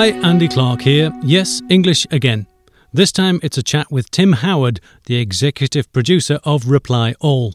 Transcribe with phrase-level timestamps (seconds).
[0.00, 1.12] Hi, Andy Clark here.
[1.22, 2.46] Yes, English again.
[2.90, 7.52] This time it's a chat with Tim Howard, the executive producer of Reply All.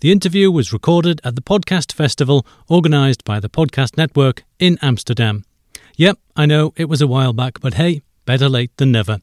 [0.00, 5.44] The interview was recorded at the Podcast Festival organised by the Podcast Network in Amsterdam.
[5.94, 9.20] Yep, I know it was a while back, but hey, better late than never.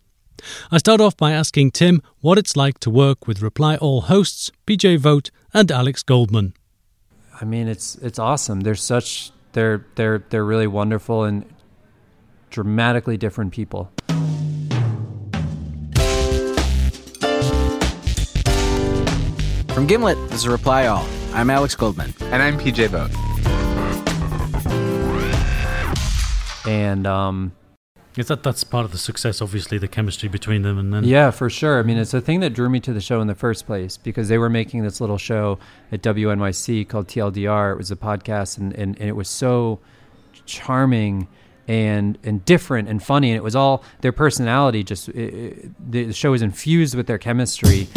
[0.71, 4.53] I start off by asking Tim what it's like to work with Reply All hosts
[4.65, 6.53] PJ Vogt and Alex Goldman.
[7.41, 8.61] I mean, it's it's awesome.
[8.61, 11.43] They're such they're they're they're really wonderful and
[12.53, 13.91] dramatically different people.
[19.73, 21.05] From Gimlet, this is Reply All.
[21.33, 22.13] I'm Alex Goldman.
[22.21, 23.11] And I'm PJ Vogt.
[26.67, 27.53] And um,
[28.17, 31.31] Is that that's part of the success, obviously, the chemistry between them, and then yeah,
[31.31, 31.79] for sure.
[31.79, 33.97] I mean, it's the thing that drew me to the show in the first place
[33.97, 35.57] because they were making this little show
[35.91, 37.71] at WNYC called TLDR.
[37.71, 39.79] It was a podcast, and, and, and it was so
[40.45, 41.27] charming
[41.67, 44.83] and and different and funny, and it was all their personality.
[44.83, 47.87] Just it, it, the show was infused with their chemistry.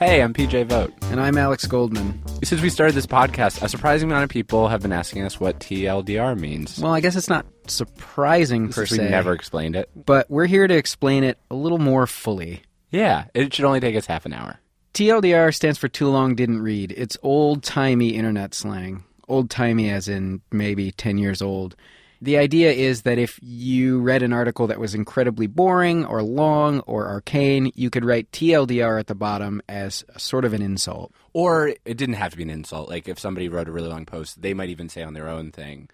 [0.00, 0.92] Hey, I'm PJ Vogt.
[1.04, 2.20] And I'm Alex Goldman.
[2.42, 5.60] Since we started this podcast, a surprising amount of people have been asking us what
[5.60, 6.78] TLDR means.
[6.78, 9.88] Well, I guess it's not surprising per Since we se, never explained it.
[9.94, 12.62] but we're here to explain it a little more fully.
[12.90, 14.60] Yeah, it should only take us half an hour.
[14.94, 16.94] TLDR stands for Too Long Didn't Read.
[16.96, 19.02] It's old timey internet slang.
[19.26, 21.74] Old timey, as in maybe 10 years old.
[22.22, 26.78] The idea is that if you read an article that was incredibly boring or long
[26.82, 31.12] or arcane, you could write TLDR at the bottom as sort of an insult.
[31.32, 32.88] Or it didn't have to be an insult.
[32.88, 35.50] Like if somebody wrote a really long post, they might even say on their own
[35.50, 35.88] thing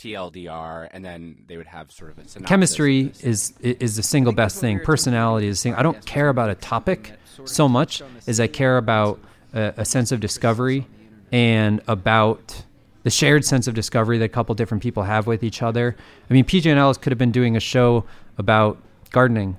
[0.00, 2.48] TLDR, and then they would have sort of a synopsis.
[2.48, 4.80] chemistry is is the single best thing.
[4.80, 5.74] Personality is the thing.
[5.74, 7.12] I don't care about a topic
[7.44, 9.20] so much as I care about
[9.52, 10.86] a, a sense of discovery
[11.32, 12.64] and about
[13.02, 15.96] the shared sense of discovery that a couple different people have with each other.
[16.28, 18.04] I mean, PJ and Alex could have been doing a show
[18.38, 18.78] about
[19.10, 19.56] gardening.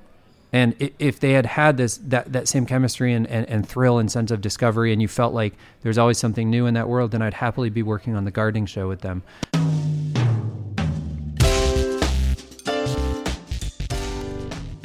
[0.53, 4.11] And if they had had this that, that same chemistry and, and, and thrill and
[4.11, 7.21] sense of discovery, and you felt like there's always something new in that world, then
[7.21, 9.23] I'd happily be working on the gardening show with them.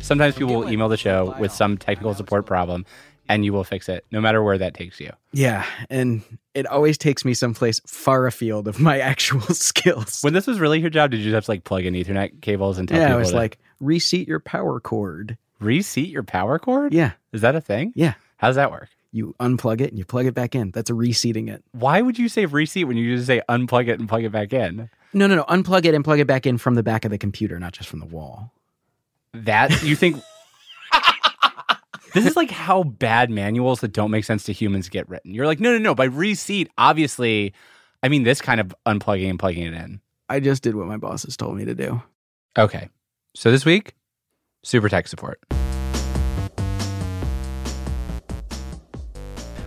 [0.06, 2.86] Sometimes people will email the show with some technical support problem,
[3.28, 5.10] and you will fix it, no matter where that takes you.
[5.32, 6.22] Yeah, and
[6.54, 10.20] it always takes me someplace far afield of my actual skills.
[10.22, 12.40] When this was really your job, did you just have to like plug in Ethernet
[12.40, 15.36] cables and tell yeah, people I was to like, reseat your power cord.
[15.60, 16.94] reseat your power cord?
[16.94, 17.92] Yeah, Is that a thing?
[17.96, 18.14] yeah.
[18.38, 18.90] How does that work?
[19.12, 20.70] You unplug it and you plug it back in.
[20.72, 21.64] That's reseating it.
[21.72, 24.52] Why would you say reseat when you just say unplug it and plug it back
[24.52, 24.90] in?
[25.14, 25.44] No, no, no.
[25.44, 27.88] Unplug it and plug it back in from the back of the computer, not just
[27.88, 28.52] from the wall.
[29.44, 30.22] That you think
[32.14, 35.34] This is like how bad manuals that don't make sense to humans get written.
[35.34, 35.94] You're like, no, no, no.
[35.94, 37.52] By reseat, obviously,
[38.02, 40.00] I mean this kind of unplugging and plugging it in.
[40.28, 42.02] I just did what my bosses told me to do.
[42.58, 42.88] Okay.
[43.34, 43.94] So this week,
[44.64, 45.40] super tech support.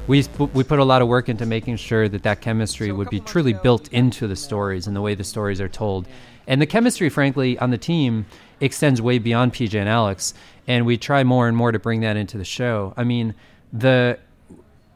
[0.10, 0.26] we
[0.56, 3.54] we put a lot of work into making sure that that chemistry would be truly
[3.54, 6.08] built into the stories and the way the stories are told.
[6.48, 8.26] And the chemistry, frankly, on the team
[8.60, 10.34] extends way beyond PJ and Alex,
[10.68, 12.94] and we try more and more to bring that into the show.
[12.98, 13.36] I mean,
[13.72, 14.20] the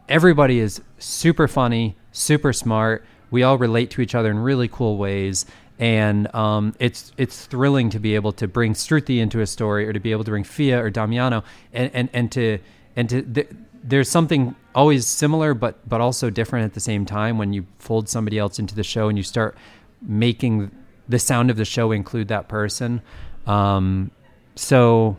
[0.10, 3.06] everybody is super funny, super smart.
[3.32, 5.46] We all relate to each other in really cool ways,
[5.80, 9.94] and um, it's it's thrilling to be able to bring Sruthi into a story, or
[9.94, 11.44] to be able to bring Phia or Damiano,
[11.74, 12.60] and and and to
[12.96, 13.50] and to th-
[13.84, 18.08] there's something always similar, but but also different at the same time when you fold
[18.08, 19.58] somebody else into the show and you start
[20.02, 20.72] making
[21.08, 23.02] the sound of the show include that person.
[23.46, 24.12] Um,
[24.56, 25.18] so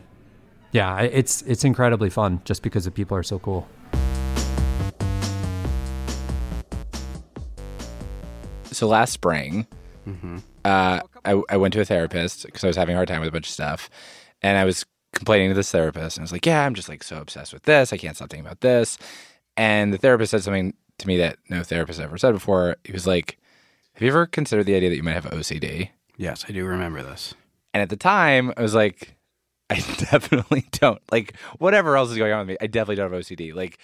[0.71, 3.67] yeah, it's it's incredibly fun just because the people are so cool.
[8.71, 9.67] So last spring,
[10.65, 13.29] uh, I, I went to a therapist because I was having a hard time with
[13.29, 13.89] a bunch of stuff,
[14.41, 17.01] and I was complaining to this therapist, and I was like, "Yeah, I'm just like
[17.03, 17.93] so obsessed with this.
[17.93, 18.97] I can't stop thinking about this."
[19.55, 22.75] And the therapist said something to me that no therapist ever said before.
[22.83, 23.37] He was like,
[23.93, 27.01] "Have you ever considered the idea that you might have OCD?" Yes, I do remember
[27.01, 27.33] this.
[27.75, 29.17] And at the time, I was like,
[29.69, 31.01] I definitely don't.
[31.11, 33.53] Like, whatever else is going on with me, I definitely don't have OCD.
[33.53, 33.77] Like,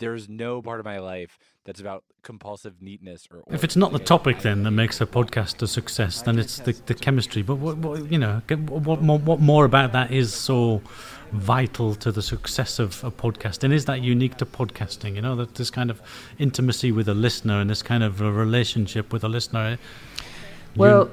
[0.00, 3.42] there's no part of my life that's about compulsive neatness or.
[3.50, 6.72] If it's not the topic then that makes a podcast a success, then it's the,
[6.84, 7.40] the chemistry.
[7.42, 10.82] But what, what you know, get- what more, what more about that is so
[11.32, 15.14] vital to the success of a podcast, and is that unique to podcasting?
[15.14, 16.02] You know, that this kind of
[16.38, 19.70] intimacy with a listener and this kind of a relationship with a listener.
[19.70, 19.78] You-
[20.76, 21.10] Well,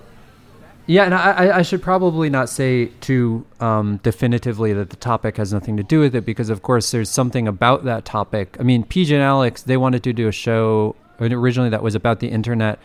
[0.87, 5.51] yeah, and I, I- should probably not say too um, definitively that the topic has
[5.51, 8.55] nothing to do with it because, of course, there's something about that topic.
[8.59, 12.19] I mean, PJ and Alex, they wanted to do a show originally that was about
[12.19, 12.77] the internet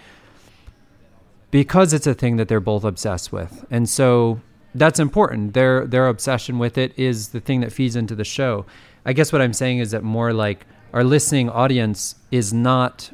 [1.51, 3.65] because it's a thing that they're both obsessed with.
[3.71, 4.41] And so
[4.75, 5.55] that's important.
[5.55, 8.67] Their their obsession with it is the thing that feeds into the show.
[9.05, 13.11] I guess what I'm saying is that more like our listening audience is not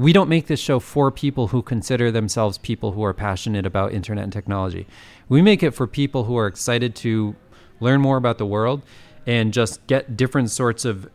[0.00, 3.92] we don't make this show for people who consider themselves people who are passionate about
[3.92, 4.86] internet and technology.
[5.28, 7.36] We make it for people who are excited to
[7.80, 8.82] learn more about the world
[9.26, 11.10] and just get different sorts of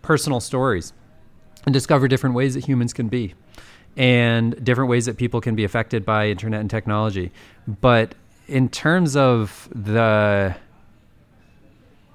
[0.00, 0.92] personal stories
[1.66, 3.34] and discover different ways that humans can be
[3.96, 7.32] and different ways that people can be affected by internet and technology.
[7.66, 8.14] But
[8.46, 10.54] in terms of the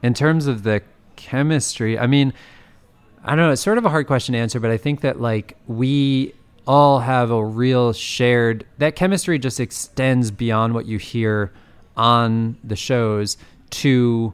[0.01, 0.81] in terms of the
[1.17, 2.33] chemistry, I mean,
[3.23, 5.19] I don't know, it's sort of a hard question to answer, but I think that
[5.19, 6.33] like we
[6.65, 11.51] all have a real shared that chemistry just extends beyond what you hear
[11.97, 13.37] on the shows
[13.71, 14.33] to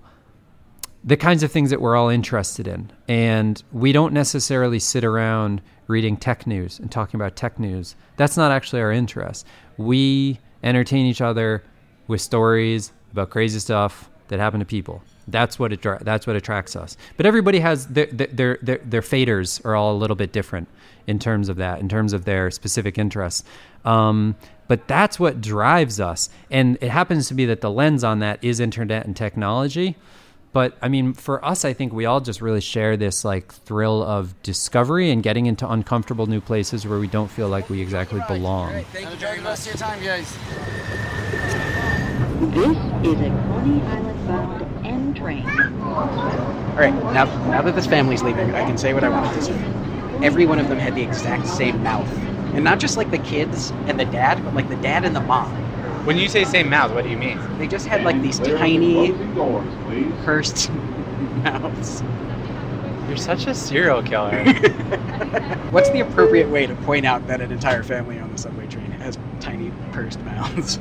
[1.03, 2.91] the kinds of things that we're all interested in.
[3.07, 7.95] And we don't necessarily sit around reading tech news and talking about tech news.
[8.17, 9.45] That's not actually our interest.
[9.77, 11.63] We entertain each other
[12.07, 15.03] with stories about crazy stuff that happen to people.
[15.27, 16.97] That's what it that's what attracts us.
[17.17, 20.67] But everybody has their their their their faders are all a little bit different
[21.07, 23.43] in terms of that, in terms of their specific interests.
[23.83, 24.35] Um,
[24.67, 28.43] but that's what drives us, and it happens to be that the lens on that
[28.43, 29.95] is internet and technology.
[30.53, 34.01] But I mean, for us, I think we all just really share this like thrill
[34.01, 38.21] of discovery and getting into uncomfortable new places where we don't feel like we exactly
[38.27, 38.71] belong.
[38.93, 39.13] Thank you.
[39.13, 40.31] Enjoy the rest of your time, guys.
[42.53, 44.64] This is a Coney Island bound N
[45.25, 45.47] train.
[46.69, 49.41] All right, now now that this family's leaving, I can say what I wanted to
[49.41, 49.59] say.
[50.23, 52.11] Every one of them had the exact same mouth,
[52.53, 55.21] and not just like the kids and the dad, but like the dad and the
[55.21, 55.51] mom.
[56.05, 57.39] When you say same mouth, what do you mean?
[57.57, 59.13] They just had like these tiny
[60.23, 60.71] pursed
[61.43, 62.03] mouths.
[63.07, 64.43] You're such a serial killer.
[65.71, 68.91] What's the appropriate way to point out that an entire family on the subway train
[68.91, 70.77] has tiny pursed mouths?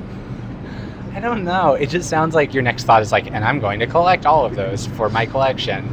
[1.14, 1.75] I don't know.
[1.75, 4.44] It just sounds like your next thought is like, and I'm going to collect all
[4.44, 5.88] of those for my collection.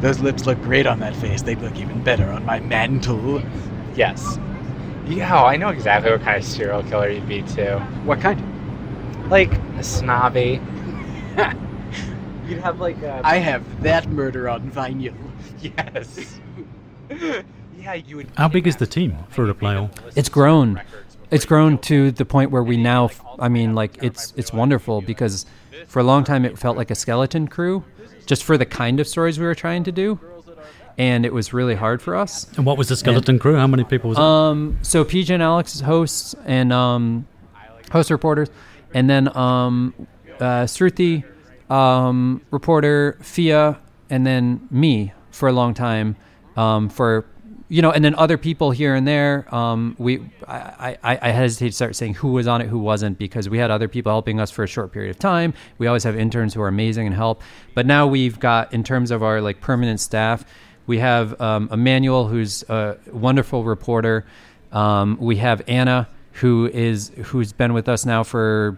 [0.00, 1.42] Those lips look great on that face.
[1.42, 3.42] They'd look even better on my mantle.
[3.94, 4.38] Yes.
[5.06, 7.76] Yeah, I know exactly what kind of serial killer you'd be too.
[8.04, 8.40] What kind?
[9.30, 10.62] Like a snobby.
[12.46, 13.20] you'd have like a.
[13.22, 15.14] I have that murder on vinyl.
[15.60, 16.40] Yes.
[17.78, 18.28] yeah, you would.
[18.36, 19.90] How big is the team for Reply All?
[20.14, 20.82] It's grown.
[21.34, 25.46] It's grown to the point where we now, I mean, like it's it's wonderful because
[25.86, 27.84] for a long time it felt like a skeleton crew,
[28.26, 30.20] just for the kind of stories we were trying to do,
[30.96, 32.46] and it was really hard for us.
[32.56, 33.56] And what was the skeleton crew?
[33.56, 34.22] How many people was it?
[34.22, 37.26] Um, so PJ and Alex hosts and um,
[37.90, 38.48] host reporters,
[38.92, 39.92] and then um,
[40.38, 41.24] uh, Sruthi,
[41.70, 43.78] um, reporter, Phia,
[44.08, 46.16] and then me for a long time.
[46.56, 47.24] Um, for
[47.74, 49.52] you know, and then other people here and there.
[49.52, 53.18] Um, we, I, I, I hesitate to start saying who was on it, who wasn't,
[53.18, 55.54] because we had other people helping us for a short period of time.
[55.78, 57.42] We always have interns who are amazing and help.
[57.74, 60.44] But now we've got, in terms of our like permanent staff,
[60.86, 64.24] we have um, Emmanuel, who's a wonderful reporter.
[64.70, 68.76] Um, we have Anna, who is who's been with us now for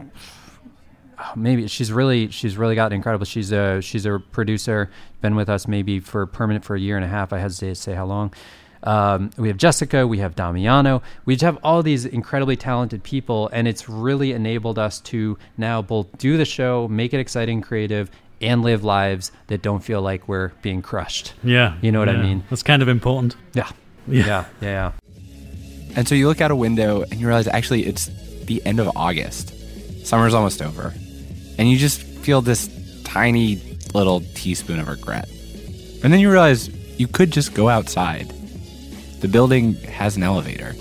[1.19, 3.27] oh, maybe she's really she's really gotten incredible.
[3.27, 4.89] She's a she's a producer,
[5.21, 7.35] been with us maybe for permanent for a year and a half.
[7.35, 8.33] I hesitate to say how long.
[8.83, 11.03] Um, we have Jessica, we have Damiano.
[11.25, 15.83] We just have all these incredibly talented people, and it's really enabled us to now
[15.83, 20.29] both do the show, make it exciting, creative, and live lives that don't feel like
[20.29, 21.33] we're being crushed.
[21.43, 21.77] yeah.
[21.81, 22.45] you know what I mean.
[22.51, 23.35] That's kind of important.
[23.55, 23.71] Yeah,
[24.07, 24.25] Yeah.
[24.27, 24.69] yeah, yeah.
[24.69, 24.93] yeah.
[25.97, 28.11] And so you look out a window and you realize actually it's
[28.45, 29.55] the end of August.
[30.07, 30.93] Summer's almost over.
[31.59, 32.69] And you just feel this
[33.05, 33.57] tiny
[33.95, 35.27] little teaspoon of regret.
[36.05, 36.69] And then you realize
[37.01, 38.31] you could just go outside.
[39.21, 40.73] The building has an elevator.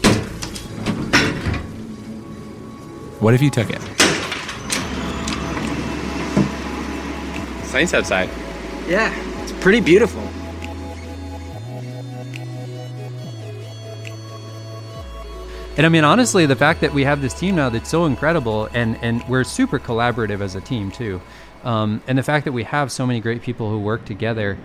[3.19, 3.79] What if you took it?
[7.63, 8.29] It's nice outside.
[8.87, 10.21] Yeah, it's pretty beautiful.
[15.77, 18.69] And I mean, honestly, the fact that we have this team now that's so incredible,
[18.73, 21.21] and and we're super collaborative as a team too,
[21.63, 24.57] um, and the fact that we have so many great people who work together,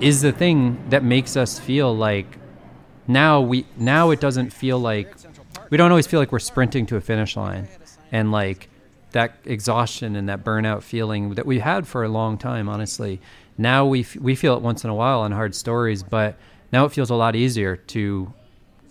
[0.00, 2.26] is the thing that makes us feel like
[3.08, 5.14] now we now it doesn't feel like
[5.70, 7.68] we don't always feel like we're sprinting to a finish line,
[8.12, 8.68] and like
[9.12, 12.68] that exhaustion and that burnout feeling that we had for a long time.
[12.68, 13.20] Honestly,
[13.58, 16.36] now we f- we feel it once in a while on hard stories, but
[16.72, 18.32] now it feels a lot easier to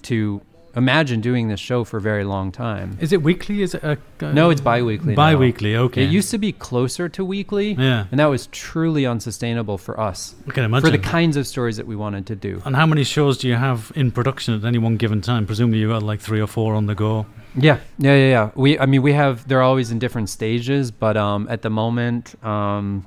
[0.03, 0.41] to
[0.75, 2.97] imagine doing this show for a very long time.
[2.99, 3.61] Is it weekly?
[3.61, 5.11] Is it a, uh, No, it's bi-weekly.
[5.11, 5.15] now.
[5.15, 6.03] Bi-weekly, okay.
[6.03, 8.05] It used to be closer to weekly, Yeah.
[8.11, 11.77] and that was truly unsustainable for us I can imagine for the kinds of stories
[11.77, 12.61] that we wanted to do.
[12.65, 15.45] and how many shows do you have in production at any one given time?
[15.45, 17.25] Presumably you got like three or four on the go.
[17.57, 18.49] Yeah, yeah, yeah, yeah.
[18.55, 19.47] We, I mean, we have.
[19.47, 23.05] They're always in different stages, but um, at the moment, um,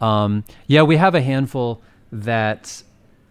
[0.00, 2.82] um, yeah, we have a handful that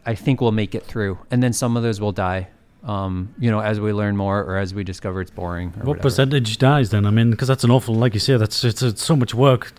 [0.05, 2.49] I think will make it through, and then some of those will die.
[2.87, 5.67] Um, you know, as we learn more or as we discover it's boring.
[5.69, 6.03] Or What whatever.
[6.03, 7.05] percentage dies then?
[7.05, 9.73] I mean, because that's an awful, like you say, that's it's, it's so much work.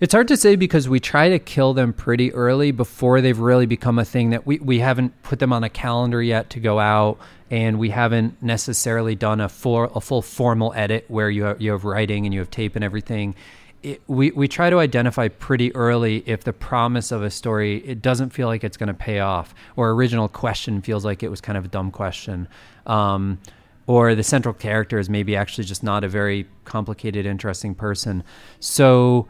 [0.00, 3.66] It's hard to say because we try to kill them pretty early before they've really
[3.66, 6.80] become a thing that we, we haven't put them on a calendar yet to go
[6.80, 7.18] out
[7.52, 11.70] and we haven't necessarily done a full a full formal edit where you have, you
[11.70, 13.36] have writing and you have tape and everything.
[13.82, 18.00] It, we, we try to identify pretty early if the promise of a story it
[18.00, 21.40] doesn't feel like it's going to pay off or original question feels like it was
[21.40, 22.46] kind of a dumb question.
[22.86, 23.38] Um,
[23.86, 28.22] or the central character is maybe actually just not a very complicated interesting person.
[28.60, 29.28] So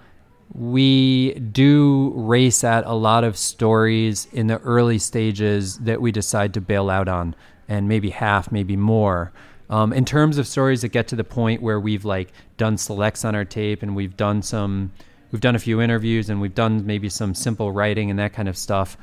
[0.55, 6.53] we do race at a lot of stories in the early stages that we decide
[6.55, 7.35] to bail out on
[7.69, 9.33] and maybe half maybe more
[9.73, 13.25] um, in terms of stories that get to the point where we've like done selects
[13.25, 14.93] on our tape and we've done some
[15.33, 18.49] we've done a few interviews and we've done maybe some simple writing and that kind
[18.49, 18.97] of stuff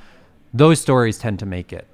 [0.53, 1.87] those stories tend to make it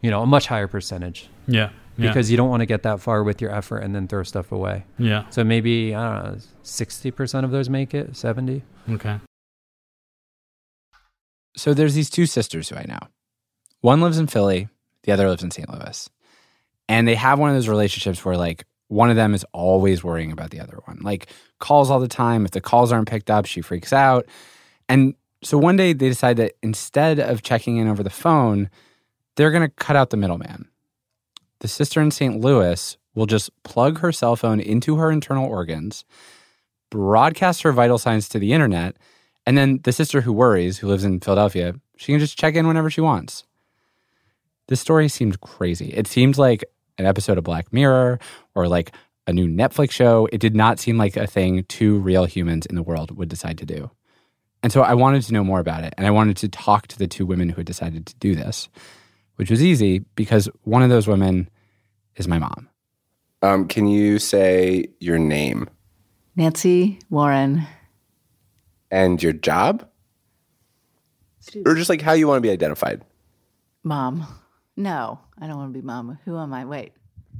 [0.00, 1.70] you know a much higher percentage Yeah.
[1.96, 4.22] yeah, because you don't want to get that far with your effort and then throw
[4.22, 5.28] stuff away yeah.
[5.30, 8.62] so maybe i don't know 60% of those make it 70
[8.92, 9.18] Okay.
[11.56, 12.98] So there's these two sisters who I know.
[13.80, 14.68] One lives in Philly,
[15.02, 15.68] the other lives in St.
[15.68, 16.08] Louis.
[16.88, 20.32] And they have one of those relationships where like one of them is always worrying
[20.32, 20.98] about the other one.
[21.02, 21.28] Like
[21.58, 22.44] calls all the time.
[22.44, 24.26] If the calls aren't picked up, she freaks out.
[24.88, 28.70] And so one day they decide that instead of checking in over the phone,
[29.36, 30.68] they're going to cut out the middleman.
[31.60, 32.40] The sister in St.
[32.40, 36.04] Louis will just plug her cell phone into her internal organs,
[36.90, 38.96] broadcast her vital signs to the internet,
[39.46, 42.66] and then the sister who worries, who lives in Philadelphia, she can just check in
[42.66, 43.44] whenever she wants.
[44.68, 45.88] This story seemed crazy.
[45.94, 46.64] It seemed like
[46.98, 48.18] an episode of Black Mirror
[48.54, 48.92] or like
[49.26, 50.28] a new Netflix show.
[50.32, 53.58] It did not seem like a thing two real humans in the world would decide
[53.58, 53.90] to do.
[54.62, 55.94] And so I wanted to know more about it.
[55.96, 58.68] And I wanted to talk to the two women who had decided to do this,
[59.36, 61.48] which was easy because one of those women
[62.16, 62.68] is my mom.
[63.40, 65.68] Um, can you say your name
[66.34, 67.66] Nancy Warren.
[68.90, 69.88] and your job?
[71.64, 73.02] Or just like how you want to be identified?
[73.84, 74.26] Mom.
[74.78, 76.20] No, I don't want to be mama.
[76.24, 76.64] Who am I?
[76.64, 76.92] Wait.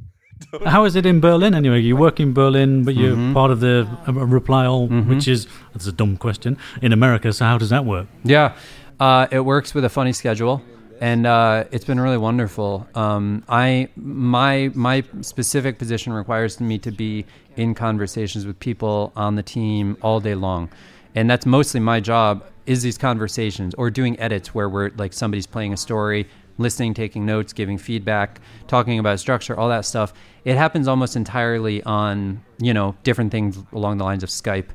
[0.67, 1.81] How is it in Berlin anyway?
[1.81, 3.33] You work in Berlin, but you're Mm-hmm.
[3.33, 7.33] part of the uh, Reply All, which is that's a dumb question in America.
[7.33, 8.07] So how does that work?
[8.25, 8.55] Yeah,
[9.01, 10.63] uh, it works with a funny schedule,
[11.01, 12.87] and uh, it's been really wonderful.
[12.95, 17.25] Um, I my my specific position requires me to be
[17.57, 20.71] in conversations with people on the team all day long,
[21.15, 22.45] and that's mostly my job.
[22.67, 26.29] Is these conversations or doing edits where we're like somebody's playing a story,
[26.59, 30.13] listening, taking notes, giving feedback, talking about structure, all that stuff.
[30.45, 34.69] It happens almost entirely on you know different things along the lines of Skype.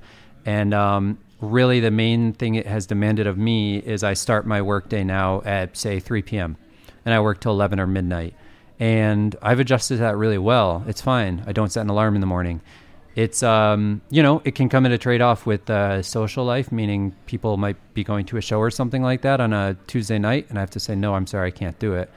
[0.46, 4.62] And um, really, the main thing it has demanded of me is I start my
[4.62, 6.58] workday now at, say, 3 p.m.
[7.06, 8.34] and I work till 11 or midnight.
[8.80, 10.84] And I've adjusted that really well.
[10.88, 11.44] It's fine.
[11.46, 12.62] I don't set an alarm in the morning.
[13.16, 16.72] It's, um, you know, it can come at a trade off with uh, social life,
[16.72, 20.18] meaning people might be going to a show or something like that on a Tuesday
[20.18, 22.10] night, and I have to say, no, I'm sorry, I can't do it.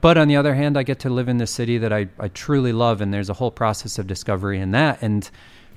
[0.00, 2.28] But on the other hand, I get to live in this city that I, I
[2.28, 5.02] truly love, and there's a whole process of discovery in that.
[5.02, 5.28] And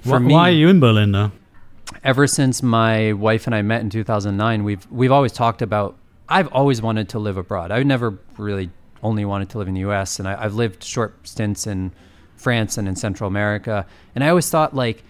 [0.02, 1.32] for Why, me, why are you in Berlin though?
[2.04, 5.96] ever since my wife and I met in 2009, we've we've always talked about.
[6.28, 7.72] I've always wanted to live abroad.
[7.72, 8.70] I never really
[9.02, 10.20] only wanted to live in the U.S.
[10.20, 11.92] and I, I've lived short stints in
[12.40, 13.86] France and in Central America.
[14.16, 15.04] And I always thought like,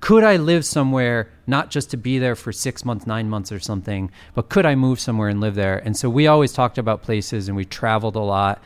[0.00, 3.60] could I live somewhere not just to be there for six months, nine months or
[3.60, 5.78] something, but could I move somewhere and live there?
[5.78, 8.60] And so we always talked about places and we traveled a lot.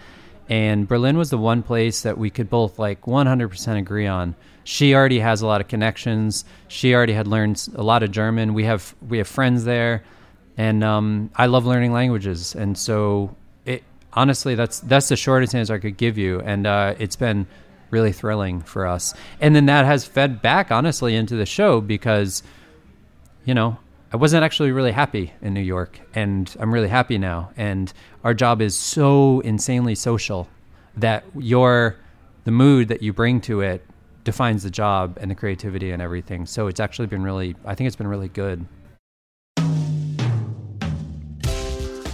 [0.48, 4.34] And Berlin was the one place that we could both like 100% agree on.
[4.64, 6.44] She already has a lot of connections.
[6.68, 8.54] She already had learned a lot of German.
[8.54, 10.02] We have we have friends there,
[10.56, 12.54] and um, I love learning languages.
[12.56, 16.40] And so, it honestly, that's that's the shortest answer I could give you.
[16.40, 17.46] And uh, it's been
[17.90, 19.14] really thrilling for us.
[19.40, 22.42] And then that has fed back honestly into the show because,
[23.44, 23.78] you know,
[24.12, 27.50] I wasn't actually really happy in New York, and I'm really happy now.
[27.56, 27.92] And
[28.24, 30.48] our job is so insanely social
[30.96, 31.96] that your
[32.44, 33.84] the mood that you bring to it
[34.22, 36.46] defines the job and the creativity and everything.
[36.46, 38.64] So it's actually been really, I think it's been really good.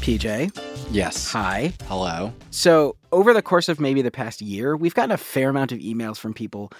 [0.03, 0.51] PJ,
[0.93, 1.33] Yes.
[1.33, 1.73] Hi.
[1.85, 2.35] Hello.
[2.51, 5.79] So, over the course of maybe the past year, we've gotten a fair amount of
[5.79, 6.71] emails from people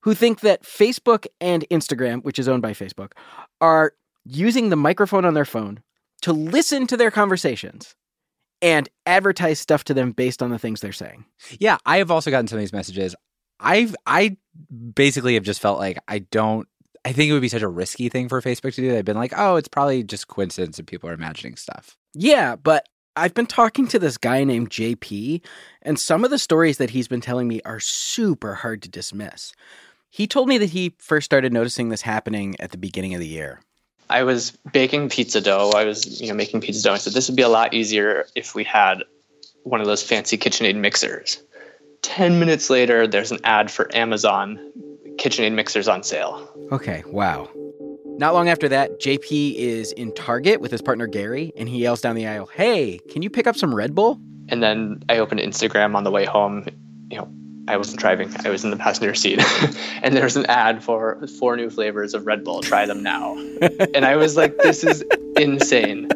[0.00, 3.12] who think that Facebook and Instagram, which is owned by Facebook,
[3.60, 3.92] are
[4.24, 5.82] using the microphone on their phone
[6.22, 7.94] to listen to their conversations
[8.62, 11.26] and advertise stuff to them based on the things they're saying.
[11.60, 13.14] Yeah, I have also gotten some of these messages.
[13.60, 14.38] I've I
[14.94, 16.66] basically have just felt like I don't
[17.04, 18.90] I think it would be such a risky thing for Facebook to do.
[18.90, 21.96] They've been like, oh, it's probably just coincidence and people are imagining stuff.
[22.14, 22.86] Yeah, but
[23.18, 25.42] I've been talking to this guy named JP,
[25.82, 29.52] and some of the stories that he's been telling me are super hard to dismiss.
[30.08, 33.26] He told me that he first started noticing this happening at the beginning of the
[33.26, 33.60] year.
[34.08, 35.72] I was baking pizza dough.
[35.74, 36.94] I was, you know, making pizza dough.
[36.94, 39.02] I said this would be a lot easier if we had
[39.64, 41.42] one of those fancy KitchenAid mixers.
[42.02, 44.72] 10 minutes later, there's an ad for Amazon
[45.16, 46.48] KitchenAid mixers on sale.
[46.70, 47.50] Okay, wow.
[48.18, 52.00] Not long after that, JP is in Target with his partner Gary, and he yells
[52.00, 54.20] down the aisle, Hey, can you pick up some Red Bull?
[54.48, 56.66] And then I opened Instagram on the way home.
[57.10, 57.28] You know,
[57.68, 59.40] I wasn't driving, I was in the passenger seat.
[60.02, 62.60] and there's an ad for four new flavors of Red Bull.
[62.60, 63.34] Try them now.
[63.94, 65.04] and I was like, This is
[65.36, 66.08] insane.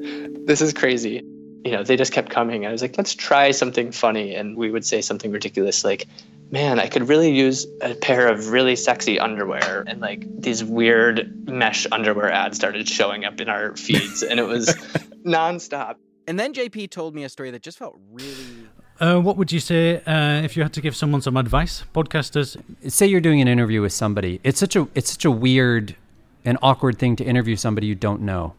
[0.44, 1.22] This is crazy
[1.64, 2.66] you know, they just kept coming.
[2.66, 4.34] I was like, let's try something funny.
[4.34, 6.08] And we would say something ridiculous like,
[6.52, 9.82] man, I could really use a pair of really sexy underwear.
[9.86, 14.46] And like these weird mesh underwear ads started showing up in our feeds, and it
[14.46, 14.66] was
[15.26, 15.96] nonstop.
[16.28, 18.68] And then JP told me a story that just felt really.
[19.00, 22.56] Uh, what would you say uh, if you had to give someone some advice, podcasters?
[22.88, 24.38] Say you're doing an interview with somebody.
[24.44, 25.96] It's such a it's such a weird
[26.44, 28.54] and awkward thing to interview somebody you don't know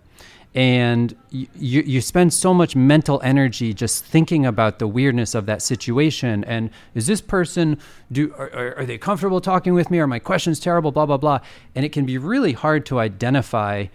[0.56, 1.48] and you,
[1.82, 6.44] you spend so much mental energy just thinking about the weirdness of that situation.
[6.44, 7.80] And is this person
[8.12, 10.00] do are, are they comfortable talking with me?
[10.00, 10.92] Are my questions terrible?
[10.92, 11.40] Blah blah blah.
[11.74, 13.88] And it can be really hard to identify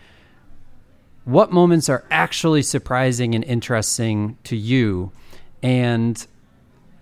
[1.25, 5.12] what moments are actually surprising and interesting to you.
[5.62, 6.27] And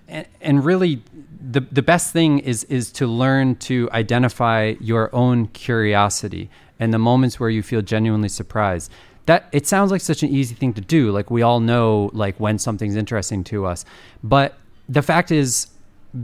[0.06, 1.02] and, and really
[1.40, 6.98] the the best thing is is to learn to identify your own curiosity and the
[6.98, 8.92] moments where you feel genuinely surprised
[9.26, 11.10] that it sounds like such an easy thing to do.
[11.10, 13.84] Like we all know like when something's interesting to us.
[14.22, 14.54] But
[14.88, 15.68] the fact is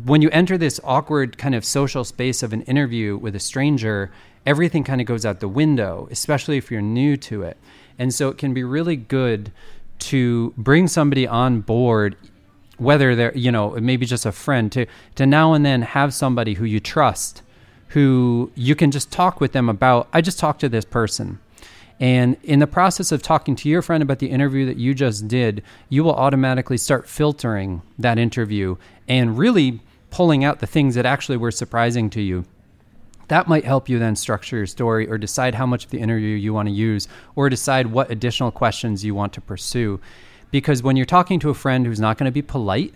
[0.05, 4.11] when you enter this awkward kind of social space of an interview with a stranger
[4.47, 7.57] everything kind of goes out the window especially if you're new to it.
[7.99, 9.53] And so it can be really good
[9.99, 12.17] to bring somebody on board
[12.79, 16.55] whether they're you know maybe just a friend to to now and then have somebody
[16.55, 17.43] who you trust
[17.89, 21.39] who you can just talk with them about i just talked to this person
[22.03, 25.29] and in the process of talking to your friend about the interview that you just
[25.29, 28.75] did, you will automatically start filtering that interview
[29.07, 29.79] and really
[30.11, 32.45] pulling out the things that actually were surprising to you.
[33.29, 36.35] That might help you then structure your story or decide how much of the interview
[36.35, 40.01] you want to use or decide what additional questions you want to pursue.
[40.51, 42.93] Because when you're talking to a friend who's not going to be polite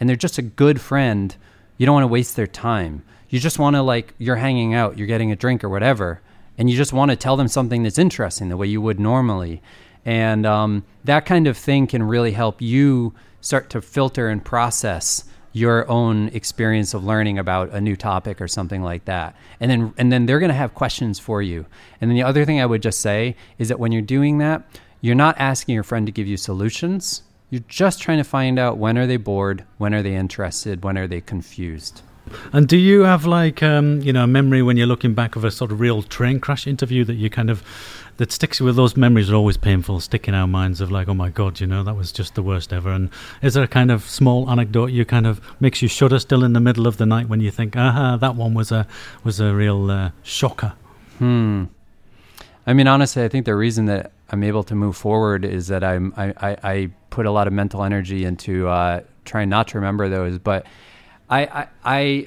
[0.00, 1.36] and they're just a good friend,
[1.78, 3.04] you don't want to waste their time.
[3.28, 6.20] You just want to, like, you're hanging out, you're getting a drink or whatever
[6.58, 9.62] and you just want to tell them something that's interesting the way you would normally.
[10.04, 15.24] And um, that kind of thing can really help you start to filter and process
[15.52, 19.36] your own experience of learning about a new topic or something like that.
[19.60, 21.66] And then and then they're going to have questions for you.
[22.00, 24.62] And then the other thing I would just say is that when you're doing that,
[25.00, 27.22] you're not asking your friend to give you solutions.
[27.50, 30.96] You're just trying to find out when are they bored, when are they interested, when
[30.96, 32.02] are they confused.
[32.52, 35.44] And do you have like um, you know a memory when you're looking back of
[35.44, 37.62] a sort of real train crash interview that you kind of
[38.18, 41.14] that sticks with those memories are always painful, stick in our minds of like, oh
[41.14, 42.90] my god, you know that was just the worst ever.
[42.90, 46.44] And is there a kind of small anecdote you kind of makes you shudder still
[46.44, 48.86] in the middle of the night when you think, aha, that one was a
[49.24, 50.74] was a real uh, shocker.
[51.18, 51.64] Hmm.
[52.66, 55.82] I mean, honestly, I think the reason that I'm able to move forward is that
[55.82, 59.78] I'm I, I, I put a lot of mental energy into uh, trying not to
[59.78, 60.66] remember those, but
[61.32, 62.26] I, I, I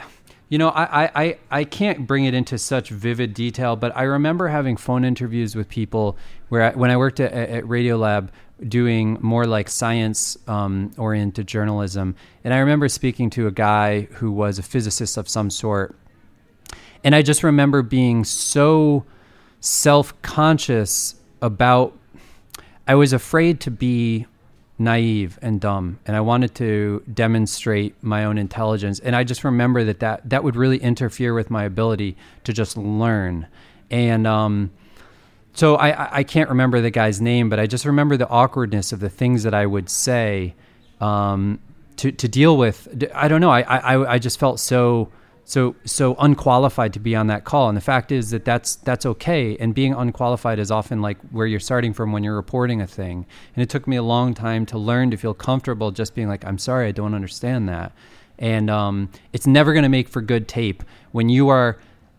[0.50, 4.48] you know, I, I, I can't bring it into such vivid detail, but I remember
[4.48, 6.18] having phone interviews with people
[6.50, 8.30] where I, when I worked at, at Radiolab
[8.68, 12.16] doing more like science um, oriented journalism.
[12.44, 15.96] And I remember speaking to a guy who was a physicist of some sort.
[17.04, 19.06] And I just remember being so
[19.60, 21.98] self conscious about,
[22.88, 24.26] I was afraid to be
[24.78, 29.84] naive and dumb and i wanted to demonstrate my own intelligence and i just remember
[29.84, 33.48] that that, that would really interfere with my ability to just learn
[33.90, 34.72] and um,
[35.54, 39.00] so I, I can't remember the guy's name but i just remember the awkwardness of
[39.00, 40.54] the things that i would say
[41.02, 41.60] um,
[41.98, 43.10] to, to deal with.
[43.14, 45.10] I don't know I, I, I just felt so
[45.46, 47.70] so so unqualified to be on that call.
[47.70, 49.56] And the fact is that that's that's okay.
[49.58, 53.28] And being unqualified is often like where you're starting from when you're reporting a thing.
[53.56, 56.44] And it took me a long time to learn to feel comfortable just being like
[56.46, 57.94] i'm sorry i don't understand that.
[58.38, 61.78] And um, it's never going to make for good tape when you are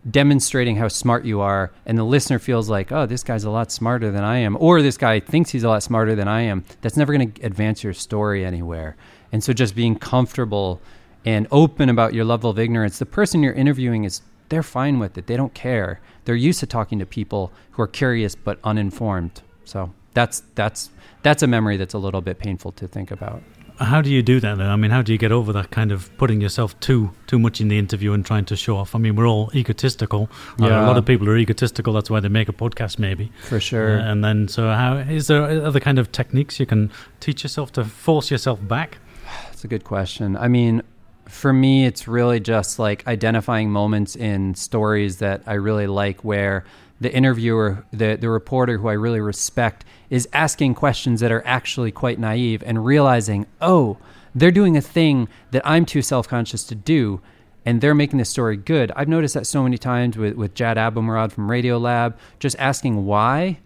[0.09, 3.69] demonstrating how smart you are and the listener feels like oh this guy's a lot
[3.69, 6.63] smarter than i am or this guy thinks he's a lot smarter than i am
[6.79, 8.95] that's never going to advance your story anywhere.
[9.33, 10.81] And so just being comfortable
[11.27, 15.17] and open about your level of ignorance, the person you're interviewing is they're fine with
[15.17, 15.27] it.
[15.27, 15.99] They don't care.
[16.23, 19.41] They're used to talking to people who are curious but uninformed.
[19.65, 20.89] So that's that's
[21.23, 23.41] that's a memory that's a little bit painful to think about.
[23.79, 24.57] How do you do that?
[24.57, 24.69] Though?
[24.69, 27.59] I mean, how do you get over that kind of putting yourself too too much
[27.59, 28.95] in the interview and trying to show off?
[28.95, 30.29] I mean, we're all egotistical.
[30.57, 30.85] Yeah.
[30.85, 31.91] a lot of people are egotistical.
[31.91, 33.33] That's why they make a podcast, maybe.
[33.43, 33.99] For sure.
[33.99, 37.73] Uh, and then, so how is there other kind of techniques you can teach yourself
[37.73, 38.99] to force yourself back?
[39.47, 40.37] That's a good question.
[40.37, 40.81] I mean,
[41.29, 46.63] for me, it's really just like identifying moments in stories that I really like where
[46.99, 51.91] the interviewer, the, the reporter who I really respect, is asking questions that are actually
[51.91, 53.97] quite naive and realizing, oh,
[54.33, 57.21] they're doing a thing that I'm too self conscious to do,
[57.65, 58.91] and they're making the story good.
[58.95, 63.59] I've noticed that so many times with, with Jad Abumrad from Radiolab, just asking why,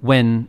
[0.00, 0.48] when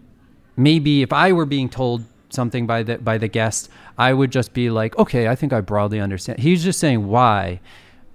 [0.57, 4.53] maybe if I were being told something by the by the guest, I would just
[4.53, 6.39] be like, okay, I think I broadly understand.
[6.39, 7.59] He's just saying why,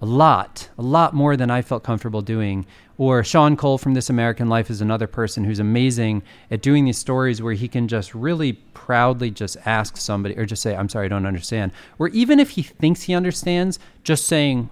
[0.01, 2.65] a lot, a lot more than I felt comfortable doing.
[2.99, 6.97] Or Sean Cole from This American Life is another person who's amazing at doing these
[6.97, 11.05] stories where he can just really proudly just ask somebody or just say, I'm sorry,
[11.05, 11.73] I don't understand.
[11.99, 14.71] Or even if he thinks he understands, just saying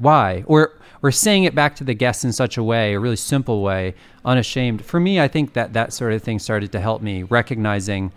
[0.00, 3.16] why or or saying it back to the guests in such a way, a really
[3.16, 3.94] simple way,
[4.24, 4.84] unashamed.
[4.84, 8.12] For me, I think that that sort of thing started to help me recognizing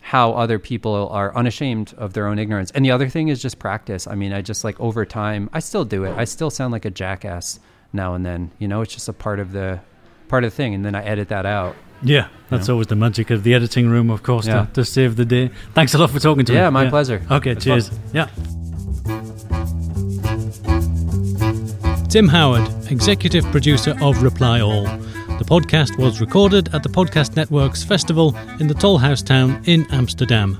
[0.00, 2.70] how other people are unashamed of their own ignorance.
[2.70, 4.06] And the other thing is just practice.
[4.06, 6.16] I mean, I just like over time, I still do it.
[6.16, 7.60] I still sound like a jackass
[7.92, 8.50] now and then.
[8.58, 9.80] You know, it's just a part of the
[10.28, 11.76] part of the thing, and then I edit that out.
[12.02, 14.66] Yeah, that's always the magic of the editing room, of course, yeah.
[14.66, 15.50] to, to, save the day.
[15.74, 16.74] Thanks a lot for talking to yeah, me.
[16.74, 17.26] My yeah, my pleasure.
[17.30, 17.88] Okay, cheers.
[17.88, 18.00] Fun.
[18.14, 18.28] Yeah.
[22.08, 24.86] Tim Howard, executive producer of Reply All.
[25.38, 30.56] The podcast was recorded at the Podcast Network's festival in the Tolhuistuin in Amsterdam.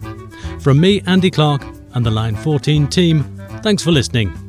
[0.60, 1.64] From me, Andy Clark,
[1.94, 3.24] and the Lijn 14 team,
[3.62, 4.47] thanks for listening.